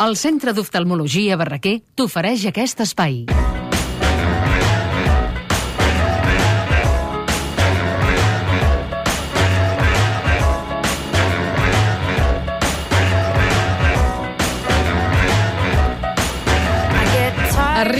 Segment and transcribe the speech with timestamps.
[0.00, 3.18] El Centre d'Oftalmologia Barraquer t'ofereix aquest espai.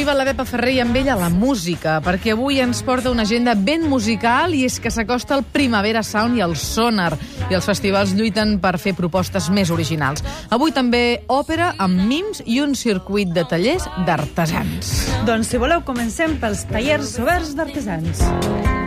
[0.00, 3.52] Arriba la Pepa Ferrer i amb ella la música, perquè avui ens porta una agenda
[3.52, 7.10] ben musical i és que s'acosta el Primavera Sound i el Sonar,
[7.50, 10.24] i els festivals lluiten per fer propostes més originals.
[10.48, 14.96] Avui també òpera amb mims i un circuit de tallers d'artesans.
[15.28, 18.79] Doncs, si voleu, comencem pels tallers oberts d'artesans.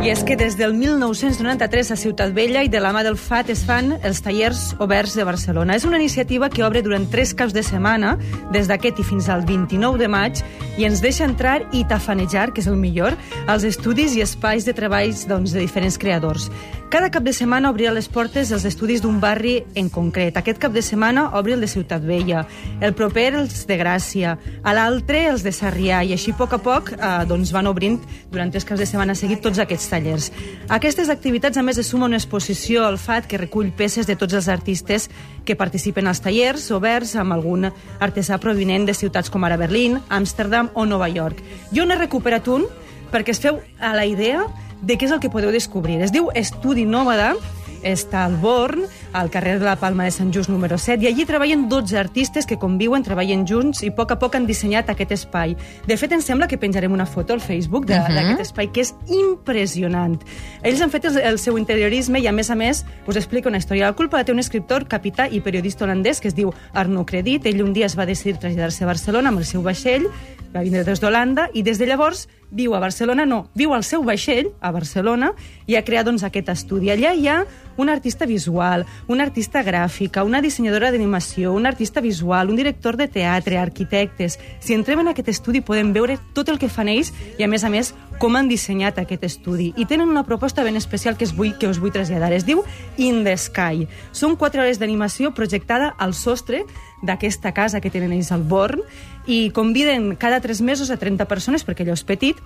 [0.00, 3.50] I és que des del 1993 a Ciutat Vella i de la mà del FAT
[3.52, 5.76] es fan els tallers oberts de Barcelona.
[5.76, 8.14] És una iniciativa que obre durant tres caps de setmana,
[8.48, 10.40] des d'aquest i fins al 29 de maig,
[10.80, 13.12] i ens deixa entrar i tafanejar, que és el millor,
[13.46, 16.48] als estudis i espais de treballs doncs, de diferents creadors.
[16.90, 20.34] Cada cap de setmana obrirà les portes els estudis d'un barri en concret.
[20.40, 22.40] Aquest cap de setmana obri el de Ciutat Vella,
[22.80, 24.32] el proper els de Gràcia,
[24.64, 28.00] a l'altre els de Sarrià, i així a poc a poc eh, doncs van obrint
[28.32, 30.30] durant tres caps de setmana seguit tots aquests tallers.
[30.70, 34.38] Aquestes activitats, a més, es suma una exposició al FAT que recull peces de tots
[34.38, 35.08] els artistes
[35.44, 37.68] que participen als tallers oberts amb algun
[38.00, 41.42] artesà provinent de ciutats com ara Berlín, Amsterdam o Nova York.
[41.74, 42.66] Jo n'he recuperat un
[43.10, 44.46] perquè es feu a la idea
[44.80, 46.00] de què és el que podeu descobrir.
[46.00, 47.34] Es diu Estudi Nòmada,
[47.82, 51.24] està al Born, al carrer de la Palma de Sant Just número 7, i allí
[51.26, 55.12] treballen 12 artistes que conviuen, treballen junts i a poc a poc han dissenyat aquest
[55.12, 55.56] espai.
[55.86, 57.88] De fet, em sembla que penjarem una foto al Facebook Mhm.
[57.88, 58.40] d'aquest uh -huh.
[58.40, 60.20] espai, que és impressionant.
[60.62, 63.58] Ells han fet el, el seu interiorisme i, a més a més, us explica una
[63.58, 63.86] història.
[63.86, 67.46] La culpa la té un escriptor, capità i periodista holandès que es diu Arno Credit.
[67.46, 70.06] Ell un dia es va decidir traslladar-se a Barcelona amb el seu vaixell,
[70.54, 74.02] va vindre des d'Holanda i des de llavors viu a Barcelona, no, viu al seu
[74.02, 75.32] vaixell a Barcelona
[75.66, 76.90] i ha creat doncs, aquest estudi.
[76.90, 77.44] Allà hi ha
[77.76, 83.08] un artista visual, una artista gràfica, una dissenyadora d'animació, un artista visual, un director de
[83.10, 84.38] teatre, arquitectes...
[84.60, 87.64] Si entrem en aquest estudi podem veure tot el que fan ells i, a més
[87.66, 87.90] a més,
[88.22, 89.72] com han dissenyat aquest estudi.
[89.74, 92.30] I tenen una proposta ben especial que, es vull, que us vull traslladar.
[92.36, 92.62] Es diu
[93.02, 93.88] In the Sky.
[94.14, 96.62] Són quatre hores d'animació projectada al sostre
[97.02, 98.86] d'aquesta casa que tenen ells al Born
[99.26, 102.38] i conviden cada tres mesos a 30 persones, perquè allò és petit,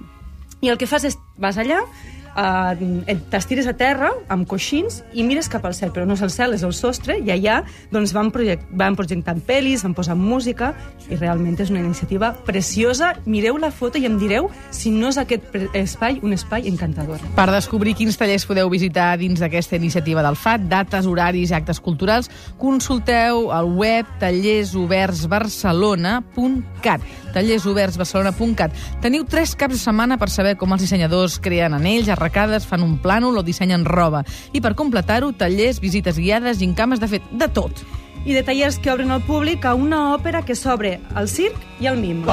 [0.64, 1.82] i el que fas és, vas allà,
[2.36, 2.74] uh,
[3.30, 6.54] t'estires a terra amb coixins i mires cap al cel, però no és el cel,
[6.56, 7.56] és el sostre, i allà
[7.92, 10.74] doncs, van, project van projectant pel·lis, van posant música,
[11.08, 13.14] i realment és una iniciativa preciosa.
[13.26, 15.42] Mireu la foto i em direu si no és aquest
[15.74, 17.18] espai un espai encantador.
[17.36, 21.78] Per descobrir quins tallers podeu visitar dins d'aquesta iniciativa del FAT, dates, horaris i actes
[21.82, 22.26] culturals,
[22.60, 27.00] consulteu el web tallersobertsbarcelona.cat
[27.34, 28.74] tallersobertsbarcelona.cat.
[29.02, 32.96] Teniu tres caps de setmana per saber com els dissenyadors creen anells, arracades, fan un
[32.98, 34.24] plànol o dissenyen roba.
[34.52, 37.84] I per completar-ho, tallers, visites guiades, gincames, de fet, de tot.
[38.24, 41.86] I de tallers que obren al públic a una òpera que s'obre al circ i
[41.86, 42.24] al mim.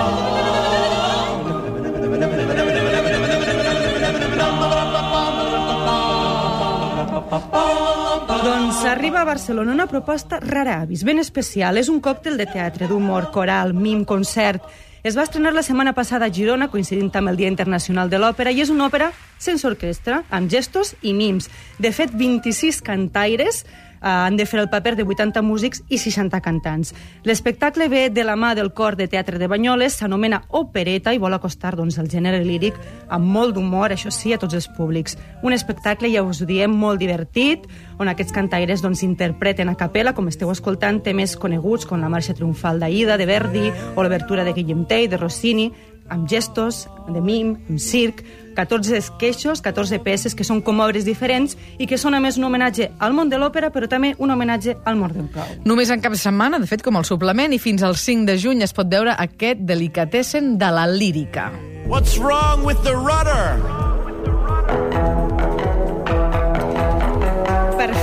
[8.42, 11.78] Doncs arriba a Barcelona una proposta rara avis, ben especial.
[11.78, 14.64] És un còctel de teatre, d'humor, coral, mim, concert.
[15.04, 18.52] Es va estrenar la setmana passada a Girona, coincidint amb el Dia Internacional de l'Òpera,
[18.54, 19.08] i és una òpera
[19.42, 21.48] sense orquestra, amb gestos i mims.
[21.82, 23.64] De fet, 26 cantaires
[24.02, 26.94] han de fer el paper de 80 músics i 60 cantants.
[27.24, 31.34] L'espectacle ve de la mà del cor de teatre de Banyoles, s'anomena Opereta i vol
[31.38, 32.78] acostar doncs, el gènere líric
[33.10, 35.18] amb molt d'humor, això sí, a tots els públics.
[35.44, 37.68] Un espectacle, ja us ho diem, molt divertit,
[38.02, 42.34] on aquests cantaires doncs, interpreten a capella, com esteu escoltant, temes coneguts com la marxa
[42.34, 45.72] triomfal d'Aida, de Verdi, o l'obertura de Guillem Tell, de Rossini,
[46.10, 48.24] amb gestos, de mim, amb circ,
[48.56, 52.48] 14 esqueixos, 14 peces que són com obres diferents i que són a més un
[52.48, 55.56] homenatge al món de l'òpera, però també un homenatge al món del clau.
[55.66, 58.38] Només en cap de setmana, de fet, com el suplement, i fins al 5 de
[58.38, 61.52] juny es pot veure aquest delicatessen de la lírica.
[61.88, 63.81] What's wrong with the rudder?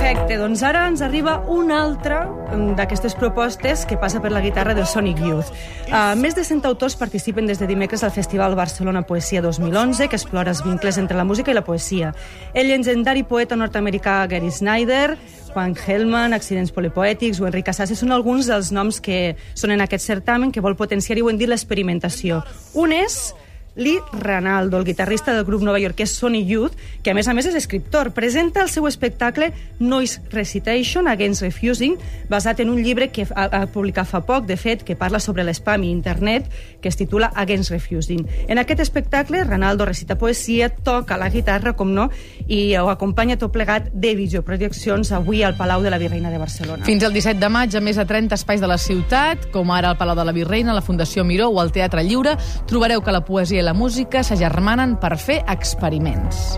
[0.09, 4.73] Perfecte, doncs ara ens arriba una altra mm, d'aquestes propostes que passa per la guitarra
[4.73, 5.51] del Sonic Youth.
[5.85, 10.17] Uh, més de 100 autors participen des de dimecres al Festival Barcelona Poesia 2011, que
[10.17, 12.09] explora els vincles entre la música i la poesia.
[12.57, 15.19] El llegendari poeta nord-americà Gary Snyder,
[15.53, 20.09] Juan Hellman, Accidents Polipoètics o Enric Assassi són alguns dels noms que són en aquest
[20.09, 22.41] certamen que vol potenciar i ho hem dit l'experimentació.
[22.73, 23.27] Un és
[23.75, 26.73] Lee Ranaldo, el guitarrista del grup novaiorquès Sony Youth,
[27.03, 28.11] que a més a més és escriptor.
[28.17, 31.95] Presenta el seu espectacle Noise Recitation Against Refusing,
[32.29, 35.85] basat en un llibre que ha publicat fa poc, de fet, que parla sobre l'espam
[35.85, 36.49] i internet,
[36.81, 38.25] que es titula Against Refusing.
[38.47, 42.09] En aquest espectacle, Ranaldo recita poesia, toca la guitarra, com no,
[42.47, 46.85] i ho acompanya tot plegat de videoprojeccions avui al Palau de la Virreina de Barcelona.
[46.85, 49.93] Fins al 17 de maig, a més de 30 espais de la ciutat, com ara
[49.93, 52.35] el Palau de la Virreina, la Fundació Miró o el Teatre Lliure,
[52.67, 56.55] trobareu que la poesia i la música s'agermanen per fer experiments.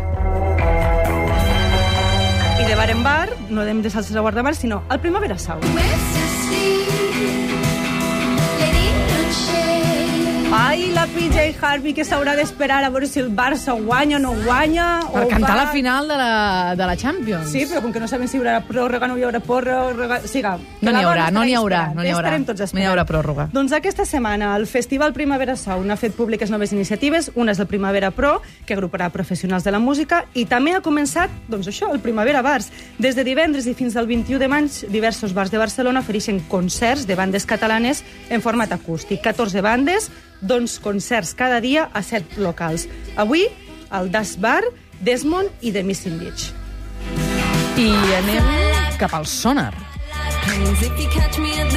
[2.62, 5.65] I de bar en bar, no anem de salses a guardamar, sinó al Primavera Sound.
[10.53, 14.33] Ai, la PJ Harvey que s'haurà d'esperar a veure si el Barça guanya o no
[14.44, 15.00] guanya.
[15.07, 15.62] Per o cantar va...
[15.62, 17.53] la final de la, de la Champions.
[17.53, 20.18] Sí, però com que no sabem si hi haurà pròrroga, no hi haurà pròrroga...
[20.27, 22.33] Siga, No n'hi haurà, no n'hi haurà, no n'hi haurà.
[22.33, 23.45] Estarem tots No hi haurà pròrroga.
[23.53, 27.31] Doncs aquesta setmana el Festival Primavera Sound ha fet públiques noves iniciatives.
[27.36, 28.33] Una és el Primavera Pro,
[28.68, 32.68] que agruparà professionals de la música, i també ha començat, doncs això, el Primavera Bars.
[33.00, 37.07] Des de divendres i fins al 21 de maig, diversos bars de Barcelona ofereixen concerts
[37.07, 39.24] de bandes catalanes en format acústic.
[39.24, 40.12] 14 bandes,
[40.42, 42.88] doncs concerts cada dia a 7 locals.
[43.16, 43.48] Avui,
[43.90, 44.64] al Das Bar,
[45.02, 46.52] Desmond i The Missing Beach.
[47.78, 47.90] I
[48.20, 48.52] anem
[49.00, 49.74] cap al sonar.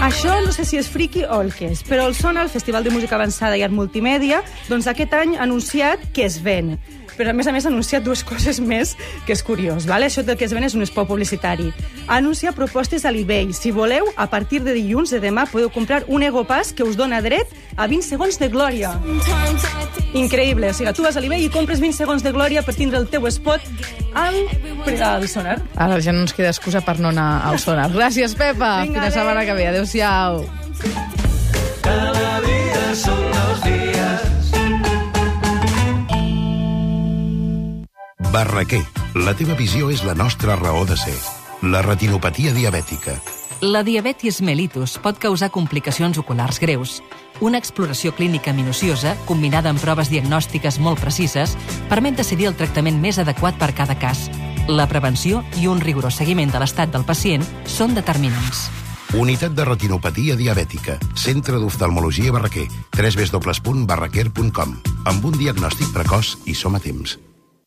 [0.04, 2.84] Això no sé si és friki o el que és, però el Sona, el Festival
[2.84, 6.74] de Música Avançada i Art Multimèdia, doncs aquest any ha anunciat que es ven.
[7.14, 8.96] Però, a més a més, ha anunciat dues coses més
[9.26, 9.86] que és curiós.
[9.86, 10.08] Vale?
[10.10, 11.70] Això del que es ven és un spot publicitari.
[12.08, 13.52] Ha anunciat propostes a l'eBay.
[13.54, 16.98] Si voleu, a partir de dilluns de demà podeu comprar un Ego Pass que us
[16.98, 18.94] dona dret a 20 segons de glòria.
[20.14, 20.70] Increïble.
[20.70, 23.08] O sigui, tu vas a l'eBay i compres 20 segons de glòria per tindre el
[23.10, 23.62] teu spot
[24.14, 24.36] al,
[24.86, 25.58] al sonar.
[25.74, 27.90] Ara ja no ens queda excusa per no anar al sonar.
[27.94, 28.84] Gràcies, Pepa.
[28.84, 29.66] Vinga, Fins la setmana que ve.
[29.72, 30.44] Adéu-siau.
[31.84, 33.24] Cada dia són
[33.66, 34.22] dies.
[38.34, 38.82] Barraquer.
[39.14, 41.14] La teva visió és la nostra raó de ser.
[41.62, 43.14] La retinopatia diabètica.
[43.62, 46.98] La diabetis mellitus pot causar complicacions oculars greus.
[47.40, 51.56] Una exploració clínica minuciosa, combinada amb proves diagnòstiques molt precises,
[51.90, 54.28] permet decidir el tractament més adequat per cada cas.
[54.68, 58.70] La prevenció i un rigorós seguiment de l'estat del pacient són determinants.
[59.14, 60.98] Unitat de retinopatia diabètica.
[61.14, 62.66] Centre d'oftalmologia Barraquer.
[62.96, 64.74] www.barraquer.com.
[65.04, 67.18] Amb un diagnòstic precoç i som a temps.